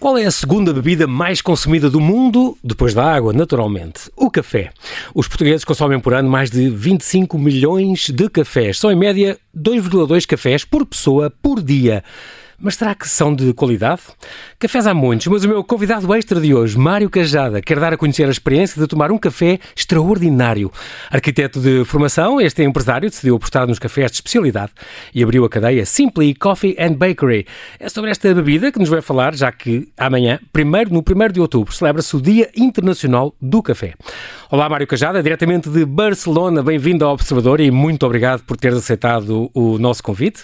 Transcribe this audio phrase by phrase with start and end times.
[0.00, 4.10] Qual é a segunda bebida mais consumida do mundo, depois da água, naturalmente?
[4.16, 4.70] O café.
[5.14, 8.78] Os portugueses consomem por ano mais de 25 milhões de cafés.
[8.78, 12.02] São, em média, 2,2 cafés por pessoa por dia.
[12.62, 14.02] Mas será que são de qualidade?
[14.58, 17.96] Cafés há muitos, mas o meu convidado extra de hoje, Mário Cajada, quer dar a
[17.96, 20.70] conhecer a experiência de tomar um café extraordinário.
[21.10, 24.72] Arquiteto de formação, este empresário decidiu apostar nos cafés de especialidade
[25.14, 27.46] e abriu a cadeia Simply Coffee and Bakery.
[27.78, 31.40] É sobre esta bebida que nos vai falar, já que amanhã, primeiro, no 1 de
[31.40, 33.94] outubro, celebra-se o Dia Internacional do Café.
[34.50, 36.62] Olá, Mário Cajada, diretamente de Barcelona.
[36.62, 40.42] Bem-vindo ao Observador e muito obrigado por teres aceitado o nosso convite.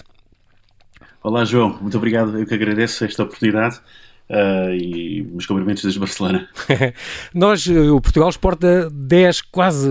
[1.27, 1.77] Olá, João.
[1.80, 2.39] Muito obrigado.
[2.39, 3.80] Eu que agradeço esta oportunidade.
[4.30, 6.48] Uh, e meus cumprimentos desde Barcelona.
[7.34, 9.89] Nós, eh, o Portugal exporta 10, quase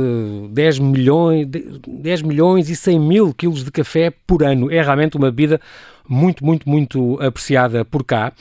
[0.49, 1.45] 10 milhões,
[1.85, 4.71] 10 milhões e 100 mil quilos de café por ano.
[4.71, 5.59] É realmente uma bebida
[6.07, 8.31] muito, muito, muito apreciada por cá.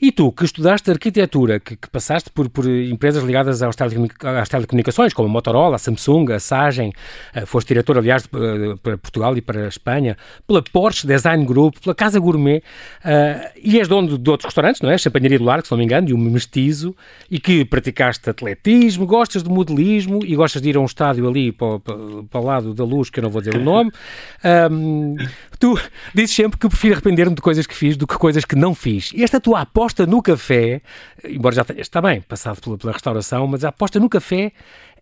[0.00, 5.28] E tu, que estudaste arquitetura, que, que passaste por, por, empresas ligadas às, telecomunicações, como
[5.28, 6.92] a Motorola, a Samsung, a Sagem,
[7.36, 11.76] uh, foste diretor, aliás, uh, para Portugal e para a Espanha, pela Porsche Design Group,
[11.82, 12.58] pela Casa Gourmet,
[13.04, 14.98] uh, e és dono de, outros restaurantes, não é?
[14.98, 16.96] Champanharia do Largo, se não me engano, e o Mestizo,
[17.30, 21.52] e que praticaste atletismo, gostas de modelismo e gostas de ir a um estádio ali
[21.52, 21.96] para, para,
[22.28, 23.90] para o lado da luz, que eu não vou dizer o nome.
[24.44, 25.14] Um,
[25.60, 25.78] tu
[26.12, 29.12] dizes sempre que prefiro arrepender-me de coisas que fiz do que coisas que não fiz.
[29.14, 30.80] E esta tua aposta no café,
[31.24, 34.52] embora já tenhas, está bem, passado pela, pela restauração, mas a aposta no café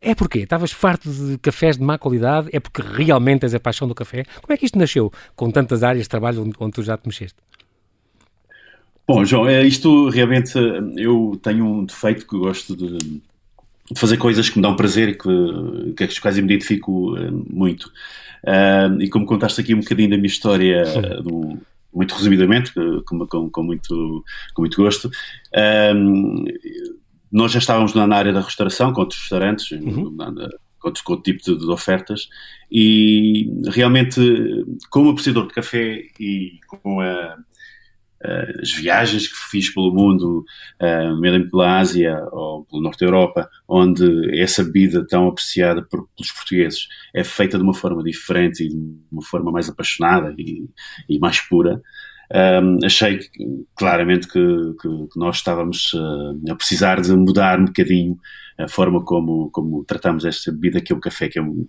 [0.01, 2.49] é porque estavas farto de cafés de má qualidade?
[2.53, 4.25] É porque realmente tens a paixão do café?
[4.43, 7.07] Como é que isto nasceu com tantas áreas de trabalho onde, onde tu já te
[7.07, 7.37] mexeste?
[9.07, 10.53] Bom, João, é isto realmente
[10.97, 15.15] eu tenho um defeito que gosto de, de fazer coisas que me dão prazer e
[15.15, 17.91] que, que, que quase me identifico eh, muito.
[18.43, 20.83] Uh, e como contaste aqui um bocadinho da minha história,
[21.23, 21.59] do,
[21.93, 22.73] muito resumidamente,
[23.07, 24.25] com, com, com, muito,
[24.55, 25.11] com muito gosto,
[27.31, 30.17] nós já estávamos na área da restauração, com outros restaurantes, uhum.
[30.17, 32.29] com, outro, com outro tipo de, de, ofertas,
[32.71, 34.21] e realmente,
[34.91, 37.37] como apreciador de café e com a
[38.25, 40.45] uh, as viagens que fiz pelo mundo,
[40.81, 46.09] uh, mesmo pela Ásia ou pelo Norte da Europa, onde essa bebida tão apreciada por,
[46.17, 48.77] pelos portugueses é feita de uma forma diferente e de
[49.11, 50.69] uma forma mais apaixonada e,
[51.09, 51.81] e mais pura.
[52.33, 53.19] Um, achei
[53.75, 54.39] claramente que,
[54.81, 58.17] que, que nós estávamos uh, a precisar de mudar um bocadinho
[58.57, 61.67] a forma como, como tratamos esta bebida que é o café, que é um,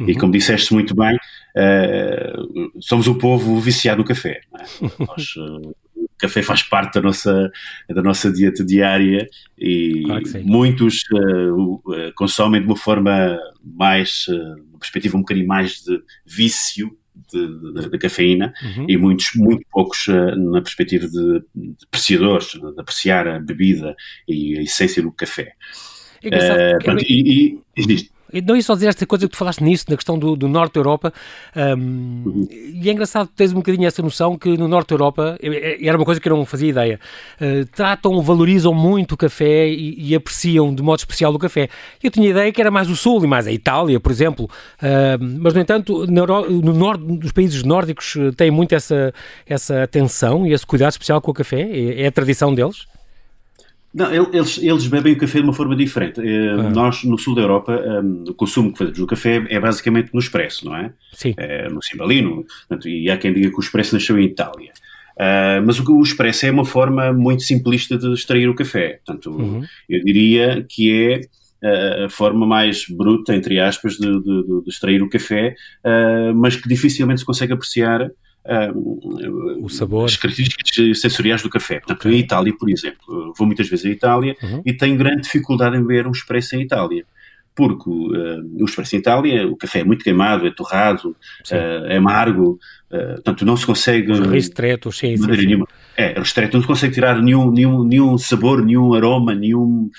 [0.00, 0.08] uhum.
[0.08, 4.40] e como disseste muito bem, uh, somos o povo viciado no café.
[4.54, 4.64] É?
[5.04, 5.76] Nós, uh,
[6.18, 7.50] café faz parte da nossa,
[7.88, 11.82] da nossa dieta diária e claro muitos uh,
[12.14, 16.96] consomem de uma forma mais, uh, uma perspectiva um bocadinho mais de vício
[17.90, 18.86] da cafeína uhum.
[18.88, 23.94] e muitos, muito poucos uh, na perspectiva de, de apreciadores, de apreciar a bebida
[24.26, 25.52] e a essência do café.
[26.22, 28.10] É uh, pronto, e, e, existe.
[28.46, 30.74] Não ia só dizer esta coisa que tu falaste nisso, na questão do, do Norte
[30.74, 31.12] da Europa,
[31.56, 32.48] um, uhum.
[32.50, 35.38] e é engraçado que tens um bocadinho essa noção que no Norte da Europa,
[35.80, 37.00] era uma coisa que eu não fazia ideia,
[37.40, 41.68] uh, tratam, valorizam muito o café e, e, apreciam de modo especial o café.
[42.02, 45.38] Eu tinha ideia que era mais o Sul e mais a Itália, por exemplo, uh,
[45.40, 49.12] mas no entanto, no, no norte, nos países nórdicos eh, têm muito essa,
[49.46, 52.86] essa atenção e esse cuidado especial com o café, é, é a tradição deles.
[53.92, 56.20] Não, eles, eles bebem o café de uma forma diferente.
[56.20, 56.70] Eh, ah.
[56.70, 60.20] Nós, no sul da Europa, um, o consumo que fazemos do café é basicamente no
[60.20, 60.92] expresso, não é?
[61.12, 61.34] Sim.
[61.36, 62.44] É, no cimbalino.
[62.84, 64.72] E há quem diga que o expresso nasceu em Itália.
[65.16, 69.00] Uh, mas o, o expresso é uma forma muito simplista de extrair o café.
[69.04, 69.64] Portanto, uhum.
[69.88, 71.20] eu diria que é
[72.04, 76.68] a forma mais bruta, entre aspas, de, de, de extrair o café, uh, mas que
[76.68, 78.08] dificilmente se consegue apreciar
[78.44, 80.06] uh, o sabor.
[80.06, 81.78] as características sensoriais do café.
[81.78, 82.14] Portanto, okay.
[82.14, 84.62] em Itália, por exemplo, vou muitas vezes à Itália uhum.
[84.64, 87.04] e tenho grande dificuldade em beber um expresso em Itália.
[87.54, 91.96] Porque uh, o expresso em Itália, o café é muito queimado, é torrado, uh, é
[91.96, 92.58] amargo,
[92.90, 94.12] uh, portanto não se consegue...
[94.12, 95.46] Os ristretos, sim, sim, sim.
[95.46, 95.66] Nenhuma.
[96.00, 99.90] É, ristreto, não se consegue tirar nenhum, nenhum, nenhum sabor, nenhum aroma, nenhum,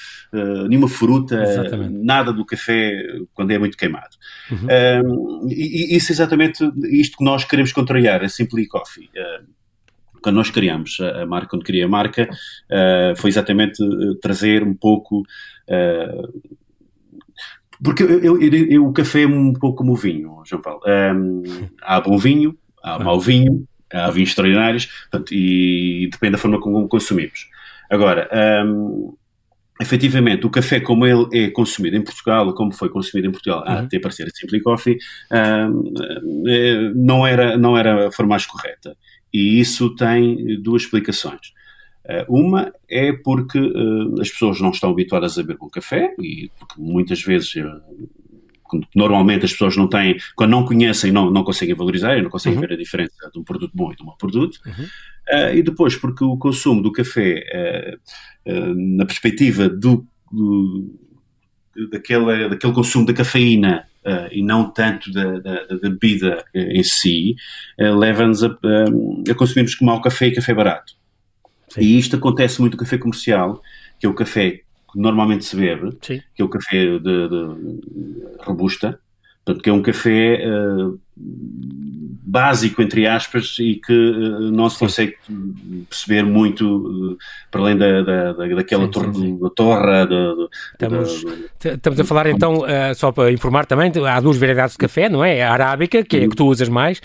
[0.69, 1.93] nenhuma fruta, Exatamente.
[1.93, 3.03] nada do café
[3.33, 4.15] quando é muito queimado.
[4.49, 5.49] Uhum.
[5.49, 9.09] e, e isso é exatamente isto que nós queremos contrariar, a Simply Coffee
[10.21, 14.73] quando nós criamos a, marca, quando criei a marca, uh, foi exatamente uh, trazer um
[14.73, 15.23] pouco.
[15.67, 16.53] Uh,
[17.83, 20.81] porque eu, eu, eu, o café é um pouco como o vinho, João Paulo.
[20.85, 21.43] Um,
[21.81, 26.87] há bom vinho, há mau vinho, há vinhos extraordinários, portanto, e depende da forma como
[26.87, 27.49] consumimos.
[27.89, 28.29] Agora,
[28.65, 29.15] um,
[29.81, 33.63] efetivamente, o café como ele é consumido em Portugal, ou como foi consumido em Portugal
[33.65, 33.85] uhum.
[33.85, 34.97] até parecer a Simply Coffee,
[35.63, 35.93] um,
[36.95, 38.95] não, era, não era a forma mais correta.
[39.33, 41.53] E isso tem duas explicações.
[42.27, 43.59] uma é porque
[44.19, 47.53] as pessoas não estão habituadas a beber bom café e porque muitas vezes
[48.95, 52.59] normalmente as pessoas não têm, quando não conhecem, não, não conseguem valorizar e não conseguem
[52.59, 52.67] uhum.
[52.67, 54.59] ver a diferença de um produto bom e de um mau produto.
[54.65, 54.85] Uhum.
[55.29, 57.99] Uh, e depois, porque o consumo do café,
[58.47, 60.99] uh, uh, na perspectiva do, do,
[61.91, 63.85] daquele, daquele consumo da cafeína
[64.31, 67.35] e não tanto da, da, da bebida em si,
[67.77, 70.93] leva-nos a, a consumirmos como mau café e café barato.
[71.67, 71.81] Sim.
[71.81, 73.61] E isto acontece muito no café comercial,
[73.99, 76.21] que é o café que normalmente se bebe, Sim.
[76.33, 78.99] que é o café de, de robusta,
[79.43, 80.99] portanto, que é um café uh,
[82.29, 84.79] básico, entre aspas, e que uh, não se sim.
[84.85, 85.17] consegue
[85.89, 87.17] perceber muito uh,
[87.49, 90.05] para além da, da, da daquela sim, torre, sim, da.
[90.05, 90.27] Da,
[90.73, 91.25] estamos,
[91.63, 95.25] estamos a falar então, uh, só para informar também, há duas variedades de café, não
[95.25, 95.41] é?
[95.41, 97.01] A arábica, que é a que tu usas mais,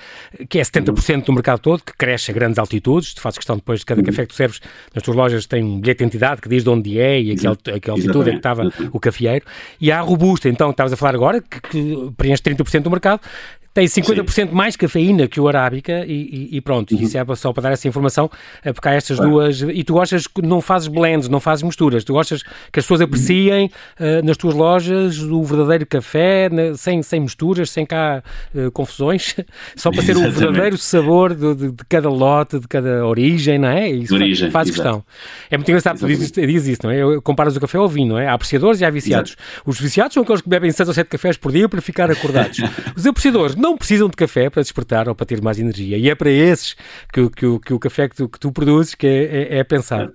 [0.49, 3.81] que é 70% do mercado todo, que cresce a grandes altitudes, tu fazes questão depois
[3.81, 4.61] de cada café que tu serves
[4.95, 7.37] nas tuas lojas tem um bilhete de identidade que diz de onde é e a
[7.37, 9.45] que, a que altitude é que estava o cafeeiro.
[9.81, 12.91] E há a robusta, então, que estavas a falar agora, que, que preenche 30% do
[12.91, 13.21] mercado,
[13.75, 14.45] tem 50% Sim.
[14.53, 17.03] mais cafeína que o arábica e, e, e pronto, uhum.
[17.03, 18.31] isso é só para dar essa informação,
[18.63, 22.13] é porque há estas duas, e tu gostas, não fazes blends, não fazes misturas, tu
[22.13, 23.07] gostas que as pessoas uhum.
[23.07, 23.67] apreciem
[23.99, 28.23] uh, nas tuas lojas o verdadeiro café, na, sem, sem misturas, sem cá
[28.55, 29.35] uh, confusões,
[29.75, 33.69] só para ser o verdadeiro sabor de, de, de, cada lote, de cada origem, não
[33.69, 33.91] é?
[33.91, 35.05] Isso origem, faz, faz questão.
[35.51, 37.21] É muito engraçado, tu dizes, diz isso, não é?
[37.21, 38.29] Comparas o café ao vinho, não é?
[38.29, 39.33] Há apreciadores e há viciados.
[39.33, 39.63] Exato.
[39.67, 42.61] Os viciados são aqueles que bebem 6 ou 7 cafés por dia para ficar acordados.
[42.97, 45.97] Os apreciadores não precisam de café para despertar ou para ter mais energia.
[45.97, 46.77] E é para esses
[47.11, 50.13] que, que, que o café que tu, que tu produzes que é, é, é pensado.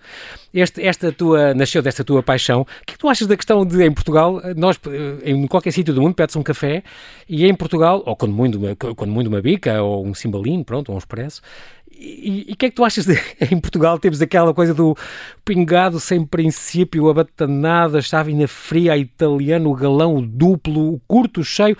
[0.54, 2.62] Este, esta tua, nasceu desta tua paixão.
[2.62, 4.80] O que, é tu achas da questão de, em Portugal, nós,
[5.24, 6.84] em qualquer sítio do mundo, pedes um café
[7.28, 10.90] e em Portugal, ou quando muito uma, quando muito uma bica, ou um cimbalino, pronto,
[10.90, 11.42] ou um expresso,
[11.92, 13.20] e o que é que tu achas de,
[13.52, 14.96] em Portugal temos aquela coisa do
[15.44, 21.44] pingado sem princípio, a batanada, a chávena fria, a italiano, o galão duplo, o curto,
[21.44, 21.76] cheio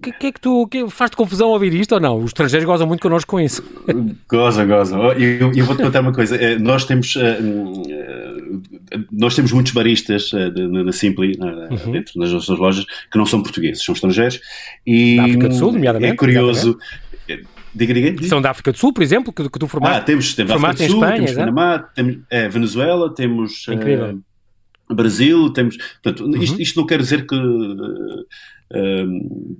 [0.00, 2.18] que, que é que tu que, faz-te confusão ouvir isto ou não?
[2.18, 3.62] Os estrangeiros gozam muito connosco com isso.
[4.28, 5.12] Gozam, gozam.
[5.12, 6.36] Eu, eu vou-te contar uma coisa.
[6.36, 7.38] Eh, nós temos, eh,
[8.90, 11.92] eh, nós temos muitos baristas na Simpli, uhum.
[11.92, 14.40] dentro das nossas lojas, que não são portugueses, são estrangeiros.
[14.86, 16.12] E da África do Sul, nomeadamente.
[16.12, 16.78] É curioso.
[17.74, 18.28] Diga, diga, diga.
[18.28, 19.98] São da África do Sul, por exemplo, que, que tu formaste.
[19.98, 24.22] Ah, temos, temos África do Sul, Espanha, temos Panamá, temos é, Venezuela, temos uh,
[24.94, 25.76] Brasil, temos.
[26.02, 26.42] Portanto, uhum.
[26.42, 27.36] isto, isto, não quer dizer que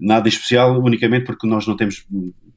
[0.01, 2.05] nada especial, unicamente porque nós não temos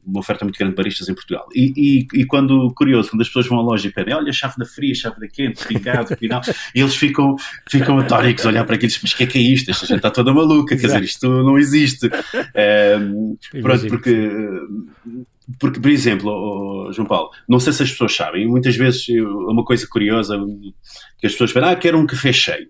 [0.06, 1.48] uma oferta muito grande de baristas em Portugal.
[1.56, 4.56] E, e, e, quando, curioso, quando as pessoas vão à loja e pedem, olha, chave
[4.58, 6.42] da fria, chave da quente, pingado, final,
[6.76, 7.36] e eles ficam,
[7.70, 9.72] ficam atóricos a olhar para aquilo e dizem, mas o que é que é isto?
[9.72, 12.10] Esta gente está toda maluca, quer dizer, isto não existe.
[13.00, 14.30] Um, pronto, porque,
[15.60, 16.30] porque, por exemplo,
[16.88, 20.38] oh, João Paulo, não sei se as pessoas sabem, muitas vezes é uma coisa curiosa
[21.18, 22.68] que as pessoas pedem, ah, quero um café cheio.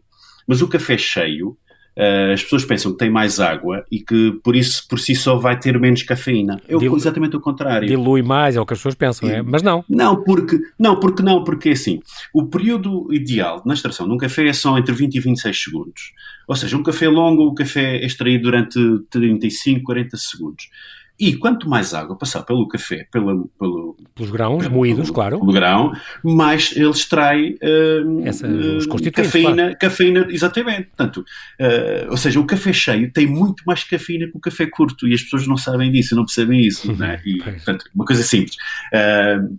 [0.47, 1.57] Mas o café cheio
[1.95, 5.37] Uh, as pessoas pensam que tem mais água e que por isso por si só
[5.37, 6.59] vai ter menos cafeína.
[6.67, 7.87] Eu Dil exatamente o contrário.
[7.87, 9.43] Dilui mais, é o que as pessoas pensam, é?
[9.43, 9.85] mas não.
[9.87, 11.99] Não, porque não, porque não, porque assim,
[12.33, 16.01] o período ideal na extração de um café é só entre 20 e 26 segundos.
[16.47, 18.79] Ou seja, um café longo, o café é extraído durante
[19.11, 20.69] 35, 40 segundos.
[21.25, 25.39] E quanto mais água passar pelo café, pela, pelo, pelos grãos pelo, moídos, pelo, claro,
[25.39, 29.77] pelo grão, mais ele extrai uh, Essa, os uh, cafeína, claro.
[29.79, 30.89] cafeína, exatamente.
[30.89, 31.23] Portanto,
[31.61, 35.13] uh, ou seja, o café cheio tem muito mais cafeína que o café curto e
[35.13, 36.91] as pessoas não sabem disso, não percebem isso.
[36.99, 37.21] né?
[37.25, 38.57] e, portanto, uma coisa simples.
[38.93, 39.57] Uh,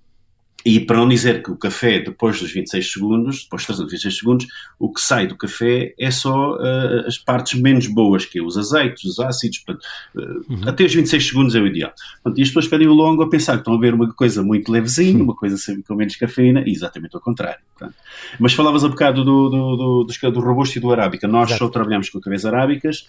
[0.65, 4.47] e para não dizer que o café, depois dos 26 segundos, depois de 326 segundos,
[4.79, 8.57] o que sai do café é só uh, as partes menos boas, que é os
[8.57, 9.59] azeites, os ácidos.
[9.59, 10.61] Portanto, uh, uhum.
[10.67, 11.93] Até os 26 segundos é o ideal.
[12.23, 14.43] Portanto, e as pessoas pedem o longo a pensar que estão a ver uma coisa
[14.43, 17.61] muito levezinha, uma coisa sempre com menos cafeína, e exatamente ao contrário.
[17.77, 17.95] Portanto.
[18.39, 21.29] Mas falavas um bocado do, do, do, do, do robusto e do arábica.
[21.29, 21.65] Nós Exato.
[21.65, 23.05] só trabalhamos com cafés arábicas.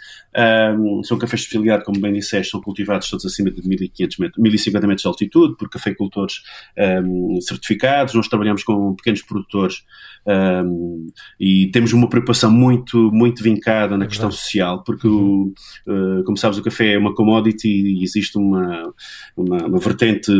[0.77, 4.43] Um, são cafés de especialidade, como bem disseste, são cultivados todos acima de 1500 metros,
[4.43, 6.41] 1050 metros de altitude, por cafeicultores
[7.01, 9.83] um, certificados, nós trabalhamos com pequenos produtores
[10.27, 11.07] um,
[11.39, 15.53] e temos uma preocupação muito, muito vincada na é questão social, porque, o,
[15.87, 18.91] uh, como sabes, o café é uma commodity e existe uma,
[19.37, 20.31] uma, uma vertente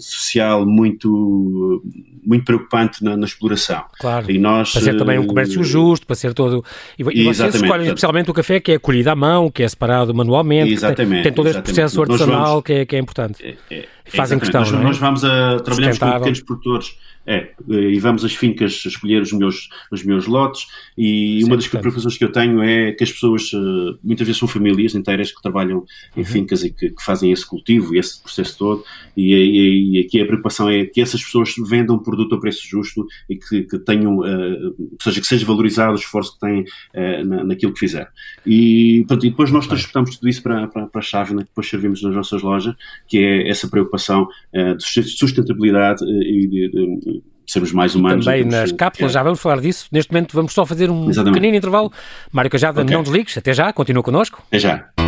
[0.00, 1.82] social muito,
[2.26, 3.84] muito preocupante na, na, exploração.
[4.00, 6.64] Claro, e nós, para ser também um comércio justo, para ser todo...
[6.98, 10.14] E, e vocês escolhem especialmente o café que é colhido à mão, que é separado
[10.14, 13.58] manualmente, exatamente, tem, tem todo este processo artesanal vamos, que, é, que é importante.
[13.70, 13.86] É,
[14.16, 14.76] Fazem questão, nós, é?
[14.76, 16.96] nós, vamos a trabalhamos com pequenos produtores
[17.30, 20.66] é, e vamos às fincas escolher os meus, os meus lotes
[20.96, 21.82] e Sim, uma das portanto.
[21.82, 25.42] preocupações que eu tenho é que as pessoas, eh, muitas vezes são famílias inteiras que
[25.42, 25.84] trabalham
[26.16, 26.24] em uhum.
[26.24, 28.82] fincas e que, que, fazem esse cultivo e esse processo todo
[29.14, 32.66] e, e, e, aqui a preocupação é que essas pessoas vendam um produto a preço
[32.66, 37.24] justo e que, que tenham, uh, seja, que seja valorizado o esforço que têm uh,
[37.26, 38.08] na, naquilo que fizeram.
[38.46, 41.68] E, portanto, e depois nós transportamos tudo isso para, para, para a chave que depois
[41.68, 42.74] servimos nas nossas lojas,
[43.06, 47.17] que é essa preocupação uh, de sustentabilidade e de, de
[47.48, 48.24] sermos mais humanos.
[48.24, 49.86] Também nas cápsulas, já vamos falar disso.
[49.90, 51.34] Neste momento vamos só fazer um Exatamente.
[51.34, 51.90] pequenino intervalo.
[52.30, 52.94] Mário Cajada, okay.
[52.94, 53.36] não desligues.
[53.36, 54.42] Até já, continua connosco.
[54.48, 55.07] Até já.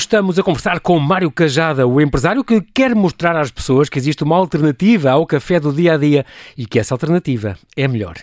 [0.00, 4.24] Estamos a conversar com Mário Cajada, o empresário que quer mostrar às pessoas que existe
[4.24, 6.24] uma alternativa ao café do dia a dia
[6.56, 8.14] e que essa alternativa é melhor.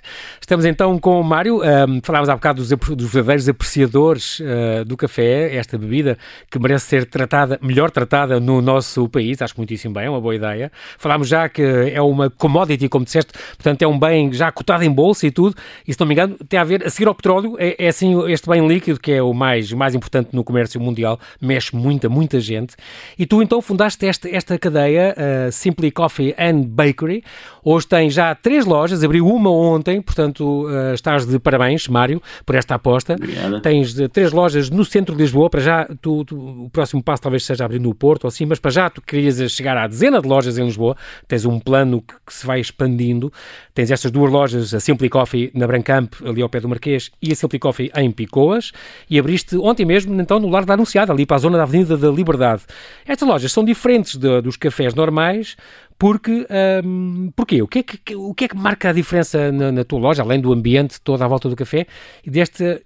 [0.41, 4.97] Estamos então com o Mário, um, falámos há bocado dos, dos verdadeiros apreciadores uh, do
[4.97, 6.17] café, esta bebida
[6.49, 10.35] que merece ser tratada, melhor tratada no nosso país, acho muitíssimo bem, é uma boa
[10.35, 10.71] ideia.
[10.97, 14.89] Falámos já que é uma commodity, como disseste, portanto é um bem já cotado em
[14.89, 15.55] bolsa e tudo,
[15.87, 18.19] e se não me engano, tem a ver, a seguir ao petróleo, é, é assim
[18.31, 22.39] este bem líquido que é o mais, mais importante no comércio mundial, mexe muita, muita
[22.39, 22.75] gente.
[23.17, 27.23] E tu então fundaste esta, esta cadeia, uh, Simply Coffee and Bakery.
[27.63, 32.55] Hoje tem já três lojas, abriu uma ontem, portanto uh, estás de parabéns, Mário, por
[32.55, 33.13] esta aposta.
[33.13, 33.61] Obrigada.
[33.61, 37.23] Tens de, três lojas no centro de Lisboa, para já tu, tu, o próximo passo
[37.23, 40.21] talvez seja abrir no Porto ou assim, mas para já tu querias chegar à dezena
[40.21, 40.95] de lojas em Lisboa,
[41.27, 43.31] tens um plano que, que se vai expandindo.
[43.73, 47.31] Tens estas duas lojas, a Simply Coffee na Brancamp, ali ao pé do Marquês, e
[47.31, 48.71] a Simply Coffee em Picoas,
[49.09, 51.97] e abriste ontem mesmo, então, no Lar da Anunciada, ali para a zona da Avenida
[51.97, 52.63] da Liberdade.
[53.05, 55.57] Estas lojas são diferentes de, dos cafés normais,
[55.99, 56.47] porque,
[56.85, 57.61] um, porquê?
[57.61, 60.21] O que, é que, o que é que marca a diferença na, na, tua loja,
[60.21, 61.87] além do ambiente todo à volta do café,
[62.23, 62.81] e desta,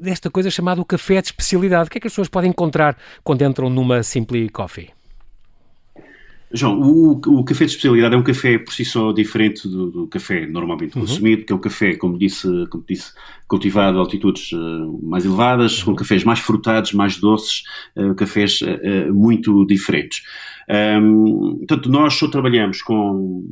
[0.00, 1.88] desta coisa chamada o café de especialidade?
[1.88, 4.95] O que é que as pessoas podem encontrar quando entram numa Simply Coffee?
[6.52, 10.06] João, o, o, café de especialidade é um café por si só diferente do, do
[10.06, 11.02] café normalmente uhum.
[11.02, 13.12] consumido, que é um café, como disse, como disse
[13.48, 15.86] cultivado a altitudes uh, mais elevadas, uhum.
[15.86, 17.64] com cafés mais frutados, mais doces,
[17.96, 20.22] uh, cafés uh, muito diferentes.
[21.00, 23.44] Um, portanto, nós só trabalhamos com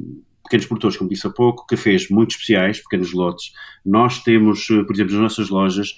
[0.44, 3.52] pequenos produtores, como disse há pouco, cafés muito especiais, pequenos lotes.
[3.84, 5.94] Nós temos, por exemplo, nas nossas lojas,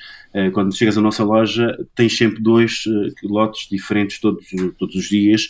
[0.55, 2.85] quando chegas à nossa loja, tens sempre dois
[3.23, 4.47] lotes diferentes todos,
[4.79, 5.49] todos os dias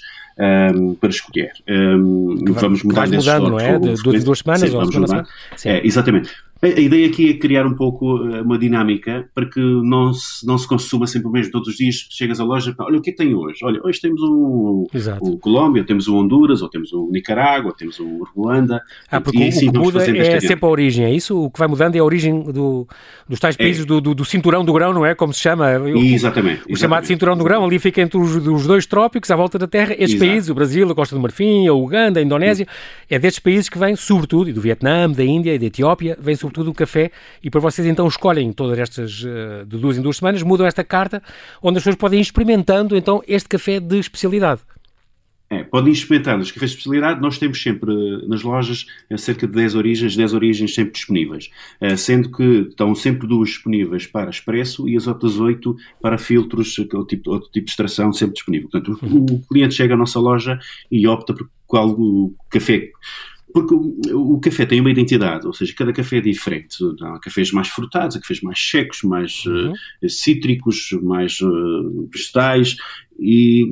[0.75, 1.53] um, para escolher.
[1.69, 3.79] Um, vamos mudar desses mudando, não é?
[3.79, 5.29] De, de duas semanas ou uma semana?
[5.65, 6.31] É, exatamente.
[6.63, 10.57] A, ideia aqui é criar um pouco eh, uma dinâmica para que não se, não
[10.57, 12.07] se consuma sempre o mesmo todos os dias.
[12.11, 13.59] Chegas à loja, olha o que é que tem hoje?
[13.63, 14.87] Olha, hoje temos o,
[15.21, 18.81] o Colômbia, temos o Honduras, ou temos o Nicarágua, ou temos o Ruanda.
[19.11, 21.39] Ah, porque e, assim, o que muda é sempre a origem, é isso?
[21.39, 22.89] O que vai mudando é a origem do,
[23.29, 23.59] dos tais é.
[23.59, 23.87] países é.
[23.87, 25.15] do, do, do, cinturão do grão, não é?
[25.15, 25.73] Como se chama?
[25.75, 25.99] exatamente.
[25.99, 26.79] O exatamente.
[26.79, 29.93] chamado cinturão do grão, ali fica entre os, os dois trópicos, à volta da Terra.
[29.93, 30.31] Estes Exato.
[30.31, 32.67] países, o Brasil, a Costa do Marfim, a Uganda, a Indonésia,
[33.11, 36.35] é destes países que vem, sobretudo, e do Vietnã, da Índia e da Etiópia, vem
[36.47, 37.11] sobretudo o café
[37.43, 40.85] e para vocês então escolhem todas estas uh, de duas em duas semanas, mudam esta
[40.85, 41.23] carta
[41.63, 44.61] onde as pessoas podem ir experimentando então este café de especialidade.
[45.49, 47.21] É, podem experimentar os cafés de especialidade.
[47.21, 51.51] Nós temos sempre eh, nas lojas eh, cerca de 10 origens, 10 origens sempre disponíveis,
[51.97, 57.05] sendo que estão sempre duas disponíveis para expresso e as outras 8 para filtros, outro
[57.05, 58.69] tipo, outro tipo de extração, sempre disponível.
[58.69, 60.59] Portanto, o, cliente chega à nossa loja
[60.91, 61.97] e opta por qual
[62.51, 62.91] café
[63.57, 66.77] porque o, o, café tem uma identidade, ou seja, cada café é diferente.
[67.01, 69.73] Há cafés mais frutados, há cafés mais secos, mais uhum.
[70.03, 72.77] uh, cítricos, mais uh, vegetais,
[73.19, 73.65] e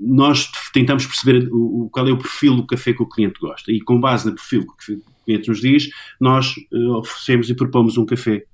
[0.00, 3.72] nós tentamos perceber o, qual é o perfil do café que o cliente gosta.
[3.72, 5.88] E com base no perfil que o cliente nos diz,
[6.20, 8.44] nós uh, oferecemos e propomos um café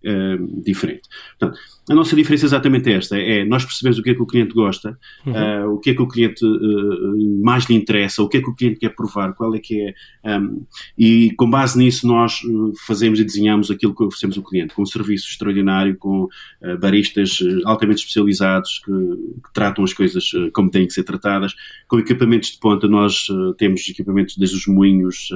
[0.65, 1.03] diferente.
[1.39, 1.59] Portanto,
[1.89, 4.55] a nossa diferença é exatamente esta: é nós percebemos o que é que o cliente
[4.55, 5.33] gosta, uhum.
[5.33, 8.49] uh, o que é que o cliente uh, mais lhe interessa, o que é que
[8.49, 10.39] o cliente quer provar, qual é que é.
[10.39, 10.65] Um,
[10.97, 12.41] e com base nisso, nós
[12.87, 17.39] fazemos e desenhamos aquilo que oferecemos ao cliente, com um serviço extraordinário, com uh, baristas
[17.65, 21.55] altamente especializados que, que, tratam as coisas como têm que ser tratadas,
[21.89, 22.89] com equipamentos de ponta.
[22.89, 23.27] Nós
[23.59, 25.29] temos equipamentos desde os moinhos,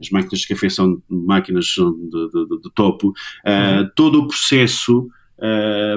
[0.00, 3.90] as máquinas de café são máquinas de, de, de, topo, uhum.
[3.94, 5.08] todo o processo.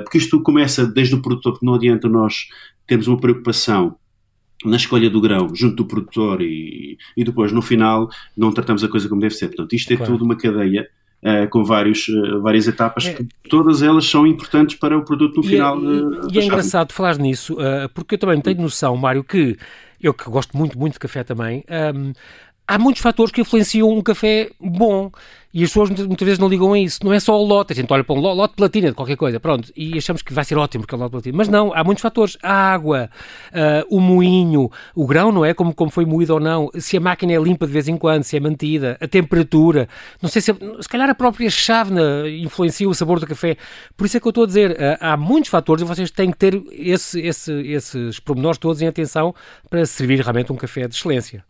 [0.04, 2.48] Porque isto começa desde o produtor, que não adianta nós
[2.86, 3.96] termos uma preocupação
[4.66, 8.89] na escolha do grão junto do produtor e, e depois no final não tratamos a
[8.89, 9.48] coisa como deve ser.
[9.48, 10.12] Portanto, isto é claro.
[10.12, 10.88] tudo uma cadeia
[11.50, 15.46] com vários, uh, várias etapas, é, que todas elas são importantes para o produto no
[15.46, 15.78] é final.
[15.80, 19.58] E, e é engraçado falar nisso, uh, porque eu também tenho noção, Mário, que
[20.02, 22.14] eu que gosto muito, muito de café também, um,
[22.70, 25.12] há muitos fatores que influenciam um café bom.
[25.52, 27.00] E as pessoas muitas vezes não ligam a isso.
[27.04, 27.74] Não é só o lote.
[27.74, 30.46] A gente olha para um lote platina de qualquer coisa, pronto, e achamos que vai
[30.46, 31.36] ser ótimo porque é o lote platina.
[31.36, 32.38] Mas não, há muitos fatores.
[32.44, 33.10] A água,
[33.48, 35.56] uh, o moinho, o grão, não é?
[35.56, 36.70] Como, como foi moído ou não.
[36.76, 39.90] Se a máquina é limpa de vez em quando, se é mantida, a temperatura.
[40.22, 40.54] Não sei se.
[40.54, 43.58] Se calhar a própria chávena influencia o sabor do café.
[43.98, 46.30] Por isso é que eu estou a dizer, uh, há muitos fatores e vocês têm
[46.30, 49.34] que ter esse, esse, esses pormenores todos em atenção
[49.68, 51.44] para servir realmente um café de excelência.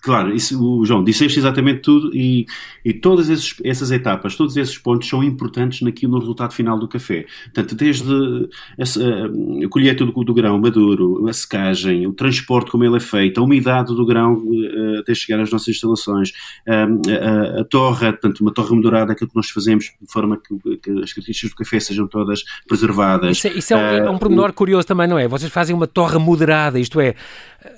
[0.00, 2.46] Claro, isso, o João, disseste exatamente tudo e,
[2.84, 6.86] e todas esses, essas etapas, todos esses pontos são importantes naquilo no resultado final do
[6.86, 7.26] café.
[7.46, 12.96] Portanto, desde a, a colheita do, do, grão maduro, a secagem, o transporte como ele
[12.96, 17.64] é feito, a umidade do grão uh, até chegar às nossas instalações, uh, a, a,
[17.64, 21.50] torra, portanto, uma torra moderada, aquilo que nós fazemos de forma que, que as características
[21.50, 23.36] do café sejam todas preservadas.
[23.36, 25.26] Isso é, isso é, um, é um pormenor curioso também, não é?
[25.26, 27.16] Vocês fazem uma torra moderada, isto é,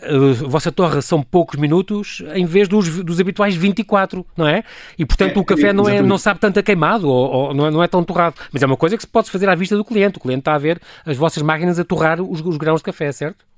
[0.02, 4.62] a vossa torra são poucos minutos em vez dos, dos habituais 24, não é?
[4.98, 7.66] E portanto é, o café não, é, não sabe tanto a queimado ou, ou não,
[7.66, 8.36] é, não, é, tão torrado.
[8.52, 10.18] Mas é uma coisa que se pode fazer à vista do cliente.
[10.18, 13.10] O cliente está a ver as vossas máquinas a torrar os, os grãos de café,
[13.12, 13.49] certo?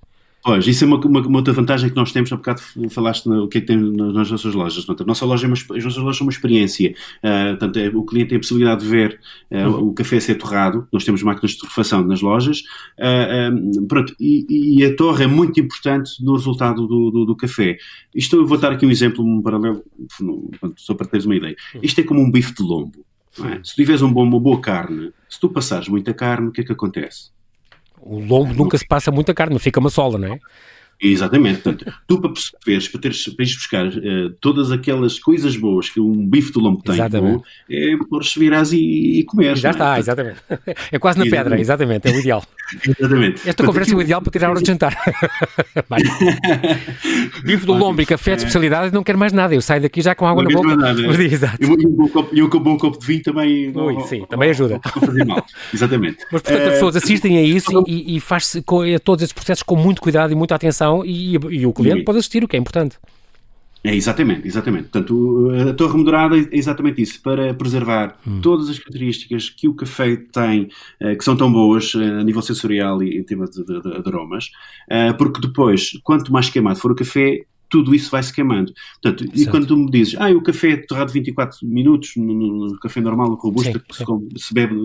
[0.44, 3.44] Pois, isso é uma, uma, uma, outra vantagem que nós temos, há bocado falaste no,
[3.44, 4.84] o que é que tem nas nossas lojas.
[4.84, 6.94] Portanto, a nossa loja é uma, as nossas lojas são uma experiência.
[7.18, 9.20] Uh, portanto, é, o cliente tem a possibilidade de ver
[9.52, 9.88] uh, uhum.
[9.88, 10.88] o café ser torrado.
[10.92, 12.58] Nós temos máquinas de torrefação nas lojas.
[12.98, 17.36] Uh, um, pronto, e, e, a torre é muito importante no resultado do, do, do,
[17.36, 17.78] café.
[18.12, 19.84] Isto eu vou dar aqui um exemplo, um paralelo,
[20.76, 21.54] só para teres uma ideia.
[21.74, 21.80] Uhum.
[21.84, 23.06] Isto é como um bife de lombo.
[23.38, 23.60] É?
[23.62, 26.62] Se tu tiveres um bom, uma boa carne, se tu passares muita carne, o que
[26.62, 27.30] é que acontece?
[28.04, 30.38] O lombo nunca se passa muita carne, fica uma sola, não é?
[31.02, 31.62] Exatamente.
[31.62, 35.98] Portanto, tu para perceberes, para, teres, para ires buscar uh, todas aquelas coisas boas que
[35.98, 39.56] um bife do lombo tem, bom, é pôr-se virás e, e comer.
[39.56, 39.72] Já é?
[39.72, 40.40] está, exatamente.
[40.92, 41.44] É quase na exatamente.
[41.44, 42.44] pedra, exatamente, é o ideal.
[42.98, 43.36] exatamente.
[43.36, 44.94] Esta Portanto, conversa é o ideal para tirar a hora de jantar.
[47.44, 49.54] bife do lombo e café de especialidade, não quero mais nada.
[49.54, 50.76] Eu saio daqui já com água não na boca.
[50.76, 51.56] Nada, Mas, exato.
[51.60, 53.68] E um, bom copo, e um bom copo de vinho também.
[53.68, 54.80] Ui, não, sim, também ajuda.
[54.84, 55.46] Não fazer mal.
[55.72, 56.18] Exatamente.
[56.30, 59.76] Mas portanto, as pessoas assistem a isso e, e faz-se a todos esses processos com
[59.76, 62.98] muito cuidado e muita atenção e, e o cliente pode assistir, o que é importante.
[63.84, 64.84] É, exatamente, exatamente.
[64.90, 68.40] Portanto, a torre moderada é exatamente isso, para preservar hum.
[68.40, 70.68] todas as características que o café tem,
[71.00, 74.08] eh, que são tão boas eh, a nível sensorial e em termos de, de, de,
[74.08, 74.50] aromas,
[74.88, 78.72] eh, porque depois, quanto mais queimado for o café, tudo isso vai se queimando.
[79.02, 82.78] Portanto, e quando tu me dizes, ah, o café é torrado 24 minutos, no, no
[82.78, 84.04] café normal, robusto, que se,
[84.36, 84.76] se, bebe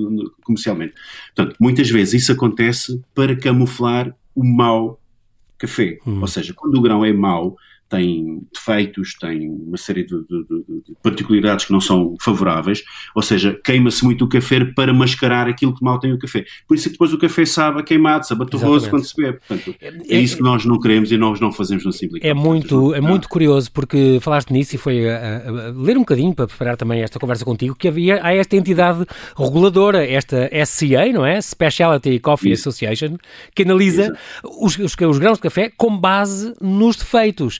[0.42, 0.94] comercialmente.
[1.36, 5.00] Portanto, muitas vezes isso acontece para camuflar o mau
[5.58, 5.98] café.
[6.06, 6.22] Hum.
[6.22, 7.58] Ou seja, quando o grão é mau,
[7.90, 12.84] tem defeitos, tem uma série de, de, de, particularidades que não são favoráveis,
[13.16, 16.46] ou seja, queima-se muito o café para mascarar aquilo que mal tem o café.
[16.68, 19.16] Por isso é que depois o café sabe a queimado, sabe a torroso quando se
[19.16, 19.40] bebe.
[19.48, 22.30] Portanto, é, é, isso que nós não queremos e nós não fazemos no Simplicar.
[22.30, 26.02] É muito, é muito curioso porque falaste nisso e foi a, a, a, ler um
[26.02, 29.06] bocadinho para preparar também esta conversa contigo, que havia há esta entidade
[29.38, 31.40] reguladora, esta SCA, não é?
[31.40, 32.68] Specialty Coffee isso.
[32.68, 33.18] Association,
[33.56, 37.60] que analisa os, os, os grãos de café com base nos defeitos.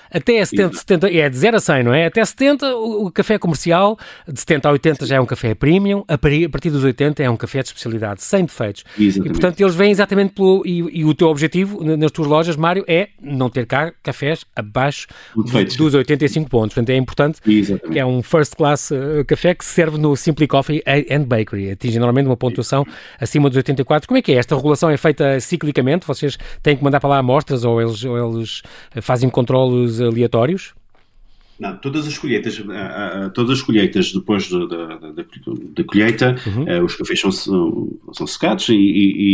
[0.11, 2.05] Até 70, 70, é de 0 a 100, não é?
[2.05, 3.97] Até 70 o, o, café comercial,
[4.27, 7.37] de 70 a 80 já é um café premium, a partir dos 80 é um
[7.37, 8.83] café de especialidade, sem defeitos.
[8.99, 9.29] Exatamente.
[9.29, 10.63] E portanto eles vêm exatamente pelo.
[10.65, 15.07] E, e, o teu objetivo nas tuas lojas, Mário, é não ter cá cafés abaixo
[15.35, 16.73] dos, dos 85 pontos.
[16.73, 17.93] Portanto é importante Exatamente.
[17.93, 21.71] que é um first class uh, café que se serve no Simply Coffee and Bakery.
[21.71, 22.85] Atinge normalmente uma pontuação
[23.19, 24.07] acima dos 84.
[24.07, 24.35] Como é que é?
[24.35, 26.05] Esta regulação é feita ciclicamente?
[26.05, 28.61] Vocês têm que mandar para lá amostras ou eles, ou eles
[29.01, 30.73] fazem controlos aleatórios?
[31.61, 36.63] Não, todas as colheitas, uh, uh, todas as colheitas depois da, da, da, colheita, uhum.
[36.63, 38.73] uh, os cafés são, são secados e,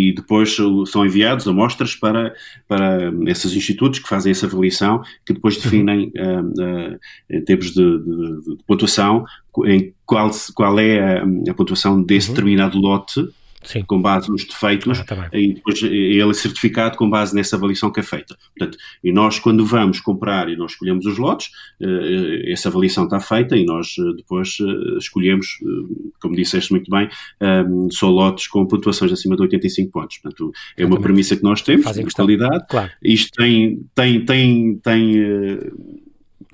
[0.10, 2.36] e, depois são enviados amostras para,
[2.68, 5.62] para esses institutos que fazem essa avaliação, que depois uhum.
[5.62, 6.98] definem, uhum.
[7.30, 9.24] em termos de, de, de, pontuação,
[9.64, 12.34] em qual, qual é a, a pontuação desse uhum.
[12.34, 13.26] determinado lote
[13.68, 13.84] Sim.
[13.86, 17.92] com base nos defeitos, ah, tá e depois ele é certificado com base nessa avaliação
[17.92, 18.36] que é feita.
[18.58, 21.52] Portanto, e nós, quando vamos comprar e nós escolhemos os lotes,
[21.82, 25.48] eh, essa avaliação está feita e nós eh, depois eh, escolhemos,
[26.22, 27.10] como disseste muito bem,
[27.92, 30.18] só lotes com pontuações acima de 85 pontos.
[30.18, 32.66] Portanto, é uma premissa que nós temos, de qualidade.
[32.70, 32.92] Claro.
[33.04, 35.14] Isto tem, tem, tem, tem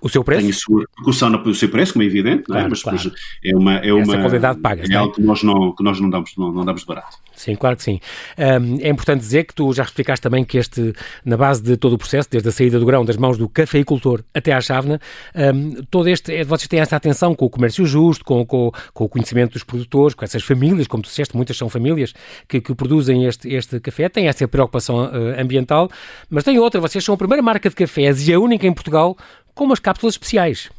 [0.04, 0.42] o seu preço?
[0.42, 2.70] Tem a sua repercussão no seu preço, como é evidente, claro, é?
[2.70, 3.12] mas claro.
[3.44, 3.76] é uma.
[3.76, 4.84] É uma Essa qualidade paga.
[4.90, 7.18] É algo que nós não, que nós não, damos, não, não damos de barato.
[7.34, 8.00] Sim, claro que sim.
[8.38, 11.94] Um, é importante dizer que tu já explicaste também que este, na base de todo
[11.94, 15.00] o processo, desde a saída do grão das mãos do cafeicultor até à chávena,
[15.36, 19.06] um, todo este, é, vocês têm essa atenção com o comércio justo, com, com, com,
[19.06, 22.14] o conhecimento dos produtores, com essas famílias, como tu disseste, muitas são famílias
[22.48, 25.90] que, que produzem este, este café, têm essa preocupação uh, ambiental,
[26.30, 29.18] mas tem outra, vocês são a primeira marca de cafés e a única em Portugal
[29.54, 30.70] com umas cápsulas especiais.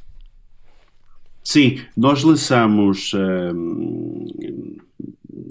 [1.42, 3.12] Sim, nós lançamos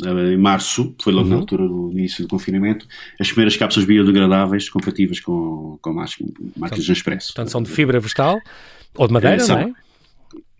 [0.01, 1.33] em março, foi logo uhum.
[1.33, 2.87] na altura do início do confinamento,
[3.19, 7.27] as primeiras cápsulas biodegradáveis compatíveis com, com máquinas de expresso.
[7.27, 8.39] Portanto, são de fibra vegetal
[8.95, 9.73] ou de madeira, é, são, não é?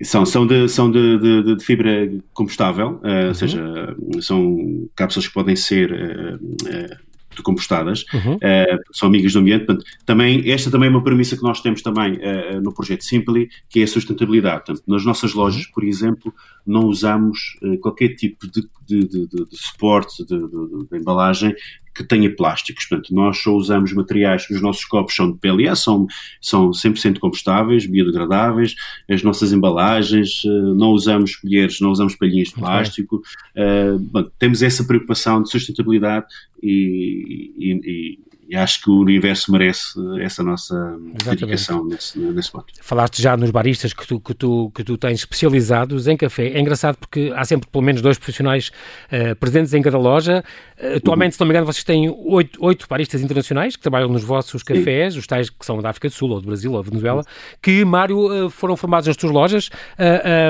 [0.03, 3.27] São, são, de, são de, de, de fibra compostável, uh, uhum.
[3.29, 6.97] ou seja, são cápsulas que podem ser uh, uh,
[7.41, 8.35] compostadas, uhum.
[8.35, 9.65] uh, são amigas do ambiente.
[9.65, 13.49] Portanto, também, esta também é uma premissa que nós temos também uh, no projeto Simply,
[13.69, 14.65] que é a sustentabilidade.
[14.65, 16.33] Portanto, nas nossas lojas, por exemplo,
[16.65, 21.55] não usamos uh, qualquer tipo de, de, de, de suporte, de, de, embalagem
[21.93, 22.85] que tenha plásticos.
[22.85, 26.07] Portanto, nós só usamos materiais, os nossos copos são de PLA, são,
[26.41, 28.75] são 100% compostáveis, biodegradáveis,
[29.09, 30.41] as nossas embalagens,
[30.75, 33.21] não usamos colheres, não usamos palhinhas de plástico.
[33.55, 36.25] Uh, bom, temos essa preocupação de sustentabilidade
[36.61, 41.39] e, e, e e acho que o universo merece essa nossa Exatamente.
[41.39, 42.65] dedicação nesse, nesse ponto.
[42.81, 46.47] Falaste já nos baristas que tu, que, tu, que tu tens especializados em café.
[46.47, 48.71] É engraçado porque há sempre pelo menos dois profissionais
[49.11, 50.43] uh, presentes em cada loja.
[50.77, 51.37] Uh, atualmente, uhum.
[51.37, 55.13] se não me engano, vocês têm oito, oito baristas internacionais que trabalham nos vossos cafés,
[55.13, 55.19] Sim.
[55.19, 57.23] os tais que são da África do Sul ou do Brasil ou da Venezuela,
[57.61, 59.69] que, Mário, uh, foram formados nas tuas lojas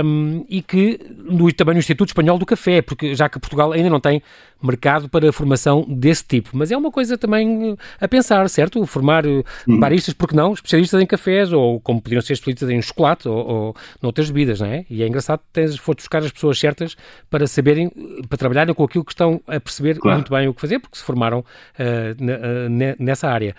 [0.03, 3.89] um, e que no, também no Instituto Espanhol do Café, porque já que Portugal ainda
[3.89, 4.21] não tem
[4.63, 6.51] mercado para a formação desse tipo.
[6.53, 8.85] Mas é uma coisa também a pensar, certo?
[8.85, 9.79] Formar eh, uhum.
[9.79, 10.53] baristas, porque não?
[10.53, 14.67] Especialistas em cafés, ou como podiam ser especialistas em chocolate ou, ou noutras bebidas, não
[14.67, 14.85] é?
[14.89, 16.95] E é engraçado tens, for buscar as pessoas certas
[17.29, 17.91] para saberem,
[18.29, 20.17] para trabalharem com aquilo que estão a perceber claro.
[20.17, 23.55] muito bem o que fazer, porque se formaram uh, nessa área.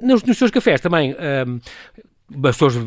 [0.00, 1.60] Nos, nos seus cafés também, uh,
[2.44, 2.78] as pessoas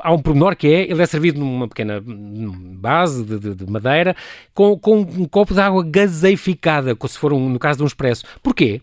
[0.00, 4.14] há um pormenor que é, ele é servido numa pequena base de, de, de madeira
[4.54, 7.86] com, com, um copo de água gaseificada, como se for um, no caso de um
[7.86, 8.24] expresso.
[8.42, 8.80] Porquê?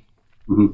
[0.47, 0.73] Uhum.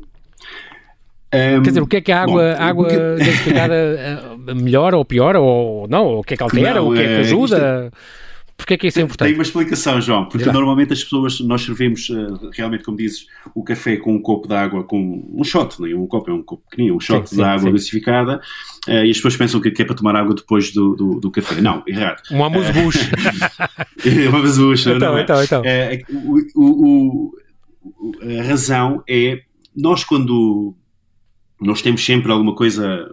[1.34, 2.98] Um, Quer dizer, o que é que a água, bom, água que...
[2.98, 6.20] gasificada eh, melhora ou piora ou não?
[6.20, 6.76] O que é que altera?
[6.76, 7.58] Não, o que é que é, ajuda?
[7.58, 8.31] É...
[8.62, 9.28] Porquê é que isso é importante?
[9.28, 13.64] Tem uma explicação, João, porque normalmente as pessoas, nós servimos uh, realmente, como dizes, o
[13.64, 16.44] café com um copo de água, com um shot, não é um copo, é um
[16.44, 17.72] copo pequenino, um shot sim, de sim, água sim.
[17.72, 18.40] gasificada,
[18.88, 21.60] uh, e as pessoas pensam que é para tomar água depois do, do, do café.
[21.60, 22.22] Não, errado.
[22.32, 22.98] Um amuse-bush.
[23.02, 24.86] Uh, um amuse-bush.
[24.86, 25.24] então, é?
[25.24, 25.62] então, então.
[25.66, 27.32] É, o, o,
[27.82, 29.42] o, a razão é,
[29.76, 30.76] nós quando
[31.60, 33.10] nós temos sempre alguma coisa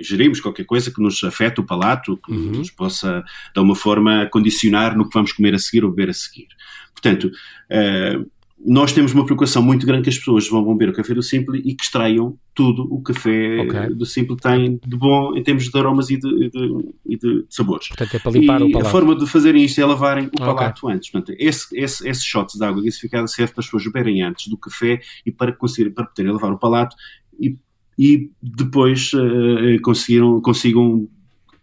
[0.00, 2.52] ingerimos qualquer coisa que nos afeta o palato, que uhum.
[2.58, 3.22] nos possa,
[3.54, 6.48] de uma forma, condicionar no que vamos comer a seguir ou beber a seguir.
[6.92, 7.30] Portanto,
[7.70, 8.30] uh,
[8.64, 11.62] nós temos uma preocupação muito grande que as pessoas vão beber o café do Simple
[11.64, 13.94] e que extraiam tudo o café okay.
[13.94, 17.88] do Simple tem de bom em termos de aromas e de, de, e de sabores.
[17.88, 18.88] Portanto, é para limpar e o palato.
[18.88, 20.96] a forma de fazerem isto é lavarem o palato okay.
[20.96, 21.10] antes.
[21.10, 24.58] Portanto, esse, esse, esse shot de água gasificada serve para as pessoas beberem antes do
[24.58, 26.94] café e para, conseguir, para poderem lavar o palato
[27.40, 27.56] e
[28.00, 31.06] e depois uh, conseguiram, consigam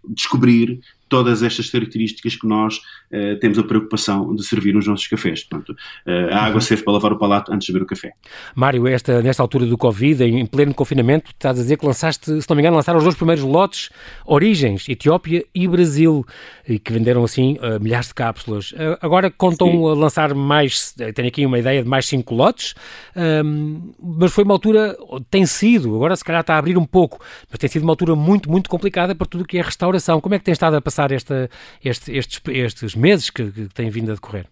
[0.07, 5.43] descobrir todas estas características que nós uh, temos a preocupação de servir nos nossos cafés.
[5.43, 6.61] Portanto, uh, a água uhum.
[6.61, 8.11] serve para lavar o palato antes de beber o café.
[8.55, 12.49] Mário, esta, nesta altura do Covid, em pleno confinamento, estás a dizer que lançaste, se
[12.49, 13.89] não me engano, lançaram os dois primeiros lotes,
[14.25, 16.25] Origens, Etiópia e Brasil,
[16.67, 18.73] e que venderam assim uh, milhares de cápsulas.
[19.01, 19.89] agora contam Sim.
[19.89, 22.73] a lançar mais, tenho aqui uma ideia de mais cinco lotes,
[23.15, 24.95] ehm, mas foi uma altura,
[25.29, 28.15] tem sido, agora se calhar está a abrir um pouco, mas tem sido uma altura
[28.15, 30.19] muito, muito complicada para tudo o que é restauração.
[30.19, 31.49] Como é que tem estado a passar passar esta,
[31.83, 34.45] este, estes, estes meses que, que têm vindo a decorrer?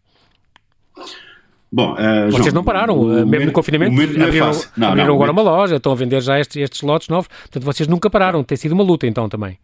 [1.71, 5.07] Bom, uh, Vocês João, não pararam, uh, mesmo no confinamento, é abriram, é não, abriram
[5.07, 8.09] não, agora uma loja, estão a vender já estes, estes lotes novos, portanto vocês nunca
[8.09, 9.57] pararam, tem sido uma luta então também.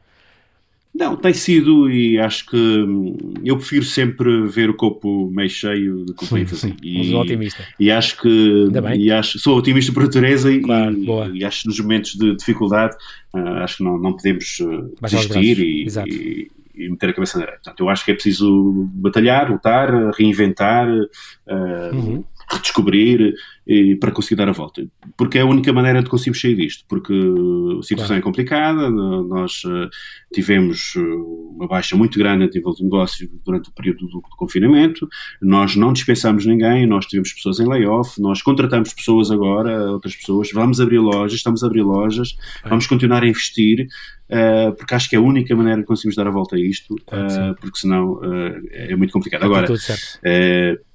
[0.93, 3.15] Não, tem sido e acho que hum,
[3.45, 6.75] eu prefiro sempre ver o copo meio cheio do que o vazio.
[6.83, 7.65] E, otimista.
[7.79, 8.67] E acho que
[8.97, 12.93] e acho, sou otimista por natureza claro, e, e, acho que nos momentos de dificuldade
[13.33, 16.51] uh, acho que não, não podemos uh, desistir e,
[16.85, 17.57] e, meter a cabeça na areia.
[17.57, 22.23] Portanto, eu acho que é preciso batalhar, lutar, reinventar, uh, uhum.
[22.51, 23.33] redescobrir
[23.65, 24.85] e, para conseguir dar a volta.
[25.17, 26.85] Porque é a única maneira de conseguirmos sair disto.
[26.87, 28.19] Porque a situação claro.
[28.19, 29.89] é complicada, nós uh,
[30.33, 34.37] tivemos eh, uma baixa muito grande a nível de negócio durante o período do, do,
[34.37, 35.07] confinamento,
[35.41, 40.49] nós não dispensamos ninguém, nós tivemos pessoas em layoff, nós contratamos pessoas agora, outras pessoas,
[40.53, 43.87] vamos abrir lojas, estamos a abrir lojas, vamos continuar a investir.
[44.31, 46.93] uh, porque acho que é a única maneira que conseguimos dar a volta a isto,
[46.93, 49.43] uh, porque senão uh, é muito complicado.
[49.43, 49.67] Agora,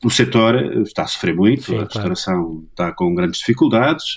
[0.05, 2.56] o setor está a sofrer muito, Sim, a restauração claro.
[2.71, 4.15] Está com grandes dificuldades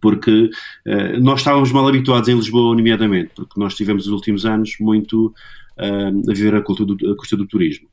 [0.00, 0.50] porque
[0.86, 5.34] uh, nós estávamos mal habituados em Lisboa, nomeadamente, porque nós tivemos os últimos anos muito
[5.78, 7.88] uh, a viver a, cultura do, a custa do turismo.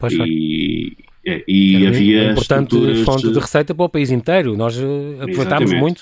[0.00, 2.22] Pois e, e havia.
[2.22, 4.56] É importante fonte de receita para o país inteiro.
[4.56, 6.00] Nós uh, aproveitámos muito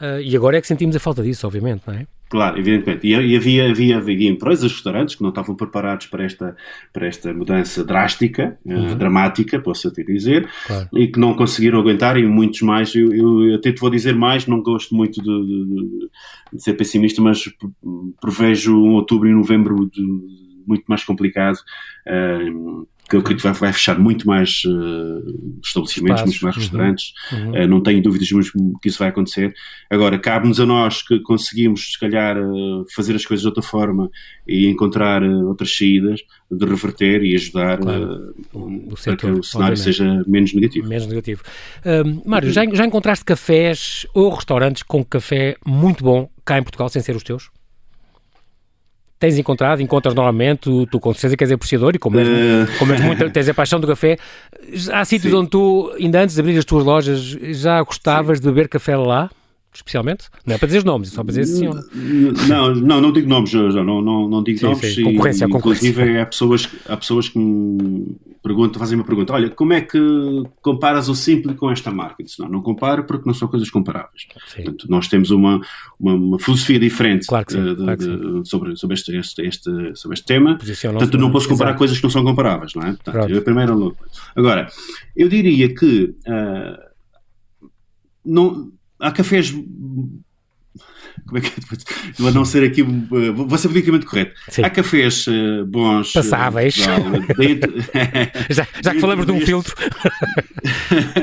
[0.00, 2.06] uh, e agora é que sentimos a falta disso, obviamente, não é?
[2.32, 3.06] Claro, evidentemente.
[3.06, 6.56] E, havia, havia, havia empresas, restaurantes que não estavam preparados para esta,
[6.90, 8.96] para esta mudança drástica, uh, uhum.
[8.96, 10.88] dramática, posso até dizer, claro.
[10.94, 12.94] e que não conseguiram aguentar, e muitos mais.
[12.94, 16.08] Eu, eu até te vou dizer mais, não gosto muito de, de,
[16.54, 17.44] de ser pessimista, mas
[18.18, 20.02] prevejo um outubro e novembro de,
[20.66, 21.58] muito mais complicado.
[22.06, 26.62] Uh, que eu acredito que vai, fechar muito mais uh, estabelecimentos, muito mais uhum.
[26.62, 27.12] restaurantes.
[27.32, 27.50] Uhum.
[27.50, 29.52] Uh, não tenho dúvidas mesmo que isso vai acontecer.
[29.90, 34.08] Agora, cabe-nos a nós que conseguimos, se calhar, uh, fazer as coisas de outra forma
[34.46, 38.34] e encontrar outras saídas de reverter e ajudar claro.
[38.52, 39.78] o setor, para que o cenário obviamente.
[39.78, 40.88] seja menos negativo.
[40.88, 41.42] Menos negativo.
[42.24, 47.02] Mário, já, já encontraste cafés ou restaurantes com café muito bom cá em Portugal, sem
[47.02, 47.50] ser os teus?
[49.22, 52.76] Tens encontrado, encontras normalmente, tu, tu com certeza que és apreciador e como és, uh...
[52.76, 54.18] como és muito, tens a paixão do café.
[54.92, 55.38] Há sítios Sim.
[55.38, 58.42] onde tu, ainda antes de abrir as tuas lojas, já gostavas Sim.
[58.42, 59.30] de beber café lá?
[59.72, 60.28] Especialmente?
[60.46, 61.68] Não é para dizer nomes, é só para dizer sim
[62.48, 62.74] não.
[62.74, 64.94] Não, não, digo nomes, já, não, não, não digo sim, nomes.
[64.94, 65.04] Sim.
[65.04, 65.88] Concorrência, e, concorrência.
[65.88, 69.98] Inclusive, há pessoas, há pessoas que me perguntam, fazem uma pergunta: olha, como é que
[70.60, 72.22] comparas o Simple com esta marca?
[72.22, 74.26] Disse, não, não comparo porque não são coisas comparáveis.
[74.54, 75.60] Portanto, nós temos uma,
[75.98, 80.14] uma, uma filosofia diferente claro sim, de, claro de, sobre, sobre, este, este, este, sobre
[80.14, 80.58] este tema.
[80.58, 81.78] Portanto, não posso comparar Exato.
[81.78, 82.92] coisas que não são comparáveis, não é?
[82.92, 83.96] Portanto, eu primeiro.
[84.36, 84.68] Agora,
[85.16, 86.14] eu diria que.
[86.26, 86.92] Uh,
[88.24, 88.70] não,
[89.02, 89.52] há cafés
[91.26, 92.30] como é que é?
[92.30, 94.34] não ser aqui, vou ser politicamente correto.
[94.48, 94.62] Sim.
[94.62, 96.12] Há cafés uh, bons.
[96.12, 96.76] Passáveis.
[96.78, 97.72] Uh, dentro,
[98.50, 99.74] já, já que falamos de um filtro.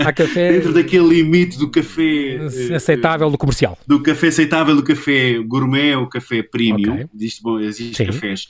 [0.05, 0.53] Há café.
[0.53, 2.39] Dentro daquele limite do café.
[2.39, 3.77] Uh, aceitável do comercial.
[3.87, 6.93] Do café aceitável do café gourmet ou café premium.
[6.93, 7.07] Okay.
[7.15, 8.47] Existe, bom, existe cafés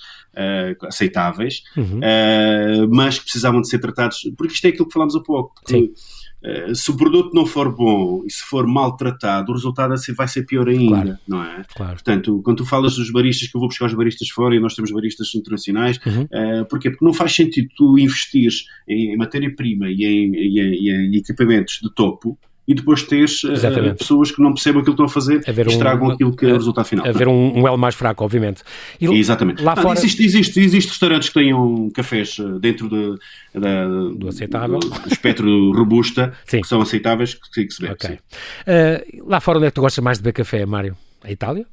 [0.88, 2.00] aceitáveis, uhum.
[2.92, 4.32] mas que precisavam de ser tratados.
[4.38, 5.54] Porque isto é aquilo que falámos há pouco.
[5.65, 5.92] Sim
[6.43, 10.28] eh, se o produto não for bom e se for maltratado, o resultado assim vai
[10.28, 11.17] ser pior ainda, claro.
[11.28, 11.63] não é?
[11.75, 11.93] Claro.
[11.93, 14.73] Portanto, quando tu falas dos baristas, que eu vou buscar os baristas fora e nós
[14.73, 16.23] temos baristas internacionais, uhum.
[16.23, 16.89] uh, porquê?
[16.89, 21.93] Porque não faz sentido tu investires em, em matéria-prima e, e, e em, equipamentos de
[21.93, 22.38] topo
[22.69, 26.10] e depois teres uh, pessoas que não percebem aquilo que estão a fazer e estragam
[26.10, 27.08] um, aquilo que é o resultado final.
[27.08, 28.62] Haver um, um elo mais fraco, obviamente.
[29.01, 29.63] E, Exatamente.
[29.63, 29.97] Lá fora...
[29.97, 33.17] existe, existe, existe restaurantes que tenham cafés eh, dentro de,
[33.60, 34.77] de, do aceitável.
[34.77, 37.93] Do, do espectro robusta, que são aceitáveis, que, que se bebe.
[37.93, 38.15] Okay.
[38.15, 40.95] Uh, lá fora onde é que tu gostas mais de beber café, Mário?
[41.23, 41.65] A Itália?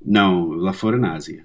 [0.00, 1.44] Não, lá fora na Ásia.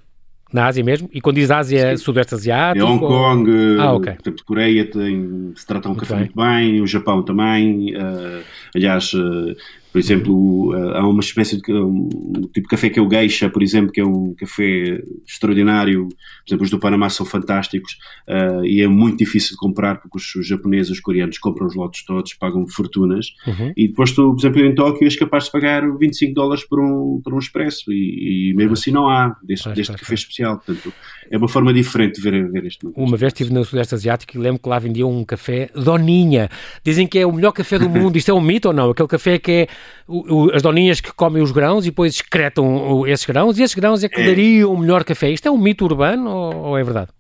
[0.52, 1.10] Na Ásia mesmo?
[1.14, 2.04] E quando diz Ásia, Sim.
[2.04, 2.86] Sudeste Asiático?
[2.86, 3.82] É Hong Kong, ou...
[3.82, 4.14] ah, okay.
[4.14, 6.24] portanto, Coreia tem, se trata um muito café bem.
[6.24, 7.96] muito bem, o Japão também.
[7.96, 8.44] Uh,
[8.78, 9.56] aliás, uh,
[9.98, 12.08] por exemplo, há uma espécie de um
[12.54, 16.08] tipo de café que é o Geisha, por exemplo, que é um café extraordinário.
[16.08, 20.18] Por exemplo, os do Panamá são fantásticos uh, e é muito difícil de comprar porque
[20.18, 23.34] os japoneses, os coreanos compram os lotes todos, pagam fortunas.
[23.48, 23.74] Uhum.
[23.76, 27.20] E depois tu, por exemplo, em Tóquio és capaz de pagar 25 dólares por um,
[27.24, 30.58] por um expresso e, e mesmo assim não há deste, deste café especial.
[30.58, 30.94] Portanto,
[31.32, 32.94] é uma forma diferente de ver, ver este mundo.
[32.98, 36.50] Uma vez estive no Sudeste Asiático e lembro que lá vendiam um café Doninha.
[36.84, 38.18] Dizem que é o melhor café do mundo.
[38.18, 38.90] Isto é um mito ou não?
[38.90, 39.68] Aquele café que é
[40.08, 43.76] o, o, as doninhas que comem os grãos e depois excretam esses grãos e esses
[43.76, 44.26] grãos é que é.
[44.26, 45.30] dariam o melhor café.
[45.30, 47.17] Isto é um mito urbano ou, ou é verdade?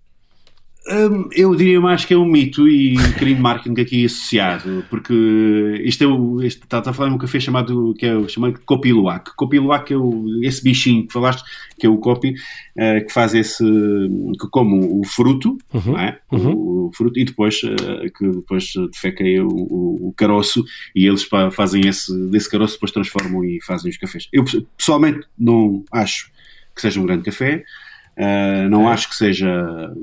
[0.89, 4.85] Hum, eu diria mais que é um mito e um bocadinho de marketing aqui associado,
[4.89, 5.13] porque
[5.83, 6.41] isto é o.
[6.41, 9.35] Este, está, está a falar de um café chamado, que é o chamado Copiluac.
[9.35, 11.43] Copiluac é o, esse bichinho que falaste,
[11.77, 12.35] que é o copi,
[12.77, 13.65] uh, que faz esse.
[14.39, 16.19] que come o fruto, uhum, não é?
[16.31, 16.53] Uhum.
[16.53, 20.63] O, o, fruto, e depois, uh, que depois defeca o, o, o, caroço,
[20.95, 24.29] e eles fazem esse, desse caroço, depois transformam e fazem os cafés.
[24.31, 24.45] Eu
[24.77, 26.31] pessoalmente não acho
[26.73, 27.65] que seja um grande café.
[28.17, 28.93] Uh, não é.
[28.93, 29.93] acho que seja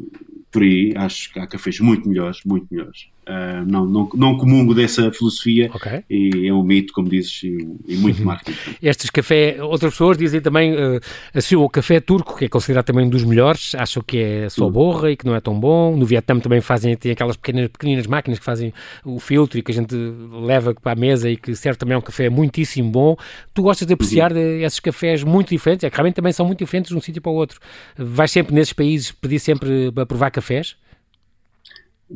[0.54, 3.08] por aí, acho que há cafés muito melhores, muito melhores.
[3.26, 6.04] Uh, não, não, não comungo dessa filosofia okay.
[6.10, 7.56] e é um mito, como dizes, e,
[7.88, 8.26] e muito uhum.
[8.26, 8.76] marketing.
[8.82, 11.00] Estes café, outras pessoas dizem também uh,
[11.32, 14.66] assim, o café turco, que é considerado também um dos melhores, acham que é só
[14.66, 14.70] uhum.
[14.70, 15.96] borra e que não é tão bom.
[15.96, 18.72] No Vietnã também fazem, tem aquelas pequenas, pequeninas máquinas que fazem
[19.04, 19.96] o filtro e que a gente
[20.44, 23.16] leva para a mesa e que serve também um café muitíssimo bom.
[23.54, 24.60] Tu gostas de apreciar uhum.
[24.60, 27.32] esses cafés muito diferentes, é que realmente também são muito diferentes de um sítio para
[27.32, 27.58] o outro.
[27.96, 30.76] Vais sempre nesses países pedir sempre para provar cafés?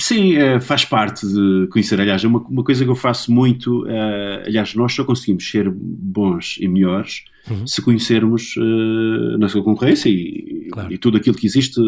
[0.00, 2.00] Sim, uh, faz parte de conhecer.
[2.00, 3.84] Aliás, é uma, uma coisa que eu faço muito.
[3.84, 7.66] Uh, aliás, nós só conseguimos ser bons e melhores uhum.
[7.66, 10.92] se conhecermos uh, na sua concorrência e, claro.
[10.92, 11.80] e, tudo aquilo que existe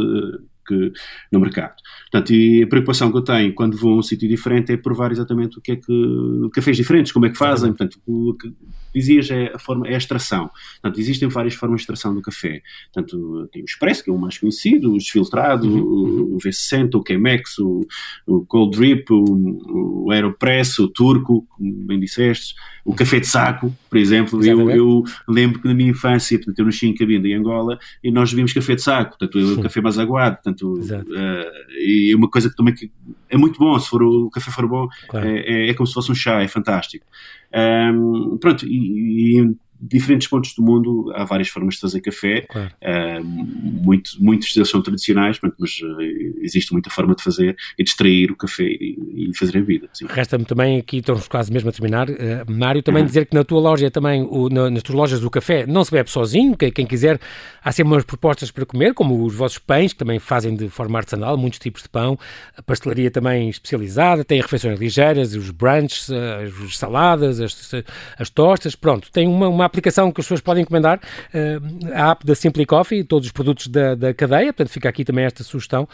[0.66, 0.92] que,
[1.30, 1.74] no mercado.
[2.10, 5.12] Portanto, e a preocupação que eu tenho quando vou a um sítio diferente é provar
[5.12, 7.68] exatamente o que é que cafés diferentes, como é que fazem.
[7.68, 8.52] Portanto, o que
[8.94, 10.50] dizias é a forma, é a extração.
[10.80, 12.62] Portanto, existem várias formas de extração do café.
[12.92, 16.32] Portanto, tem o expresso, que é o mais conhecido, o desfiltrado, uhum.
[16.32, 17.86] o, o V60, o Chemex, o,
[18.26, 23.74] o Cold Drip, o, o Aeropress, o Turco, como bem disseste, o café de saco,
[23.88, 24.44] por exemplo.
[24.44, 28.10] Eu, eu, lembro que na minha infância, portanto, eu nasci em Cabinda, em Angola, e
[28.10, 32.48] nós bebíamos café de saco, portanto, o café mais aguado, portanto, uh, e uma coisa
[32.48, 32.90] que também que
[33.28, 35.28] é muito bom, se for o, o café for bom, claro.
[35.28, 37.06] é, é, é, como se fosse um chá, é fantástico.
[37.52, 42.42] Um, pronto, e, e diferentes pontos do mundo há várias formas de fazer café.
[42.42, 42.70] Claro.
[42.82, 46.00] Uh, muito, muitos deles são tradicionais, mas uh,
[46.40, 49.88] existe muita forma de fazer e de extrair o café e, e fazer a vida.
[50.08, 52.14] Resta-me também aqui, estamos quase mesmo a terminar, uh,
[52.48, 53.06] Mário, também uhum.
[53.06, 55.90] dizer que na tua loja também, o, na, nas tuas lojas o café não se
[55.90, 57.18] bebe sozinho, que, quem quiser
[57.64, 60.98] há sempre umas propostas para comer, como os vossos pães, que também fazem de forma
[60.98, 62.18] artesanal, muitos tipos de pão,
[62.56, 67.72] a pastelaria também especializada, tem refeições ligeiras, os brunches, as saladas, as,
[68.18, 72.26] as tostas, pronto, tem uma, uma aplicação que as pessoas podem encomendar, uh, a app
[72.26, 75.88] da Simply Coffee, todos os produtos da, da cadeia, portanto fica aqui também esta sugestão,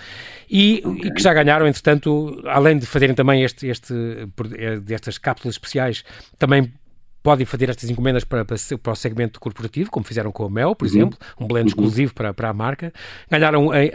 [0.51, 1.11] e, okay.
[1.11, 3.95] e, que já ganharam, entretanto, além de fazerem também este, este,
[4.83, 6.05] destas cápsulas especiais,
[6.39, 6.73] também
[7.27, 10.77] podem fazer estas encomendas para, para, para, o segmento corporativo, como fizeram com a Mel,
[10.77, 10.95] por uhum.
[10.95, 11.67] exemplo, um blend uhum.
[11.71, 12.93] exclusivo para, para a marca.
[13.29, 13.91] Ganharam em,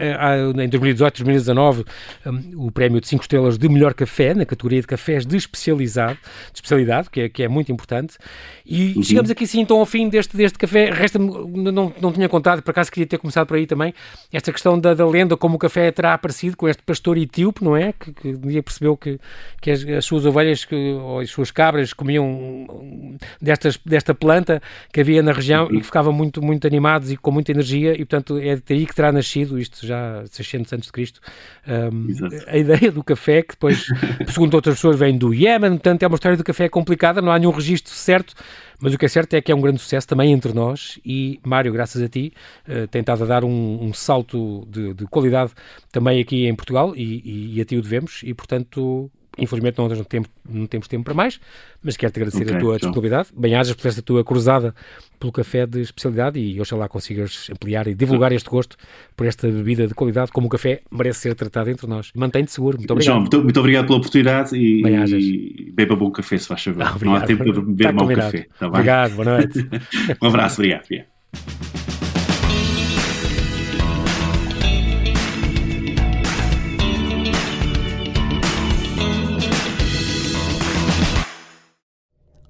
[0.64, 1.84] em 2018, 2019
[2.26, 6.18] um, o prémio de 5 estrelas de melhor café, na categoria de cafés de, especializado,
[6.52, 8.18] de especialidade, que é, que é muito importante.
[8.66, 9.02] E uhum.
[9.02, 10.90] chegamos aqui sim então ao fim deste, deste café.
[10.90, 11.26] Resta-me,
[11.72, 13.94] não, não tinha contado, por acaso queria ter começado por aí também,
[14.30, 17.74] esta questão da, da lenda, como o café terá aparecido com este pastor etíope, não
[17.74, 17.94] é?
[17.94, 19.18] Que, que um dia percebeu que,
[19.58, 25.00] que as, as suas ovelhas que, ou as suas cabras comiam destas, desta planta que
[25.00, 25.74] havia na região uhum.
[25.74, 28.94] e que ficavam muito, muito animados e com muita energia, e portanto é daí que
[28.94, 31.20] terá nascido, isto já 600 antes de Cristo,
[31.66, 32.06] um,
[32.46, 33.86] a ideia do café, que depois,
[34.28, 37.38] segundo outras pessoas, vem do Iémen, portanto é uma história do café complicada, não há
[37.38, 38.34] nenhum registro certo,
[38.82, 41.38] mas o que é certo é que é um grande sucesso também entre nós e
[41.44, 42.32] Mário, graças a ti,
[42.68, 45.52] uh, tem estado a dar um, um salto de, de, qualidade
[45.92, 49.08] também aqui em Portugal e, e, e a ti o devemos e, portanto,
[49.38, 51.40] Infelizmente não temos, tempo, não temos tempo para mais,
[51.82, 52.90] mas quero-te agradecer okay, a tua então.
[52.90, 53.28] disponibilidade.
[53.34, 54.74] Bem-ajas por esta tua cruzada
[55.18, 58.76] pelo café de especialidade e oxalá consigas ampliar e divulgar este gosto
[59.16, 62.10] por esta bebida de qualidade, como o café merece ser tratado entre nós.
[62.14, 62.76] Mantém-te seguro.
[62.76, 63.12] Muito obrigado.
[63.12, 66.82] João, muito, muito obrigado pela oportunidade e, e, beba bom café, se faz favor.
[66.92, 68.46] Ah, não há tempo para beber mau café.
[68.58, 69.68] Tá obrigado, boa noite.
[70.20, 70.84] um abraço, obrigado.
[70.84, 71.81] obrigado.